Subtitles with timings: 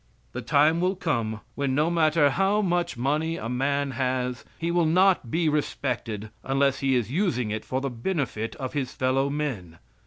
[0.31, 4.87] The time will come when no matter how much money a man has, he will
[4.87, 9.77] not be respected unless he is using it for the benefit of his fellow men.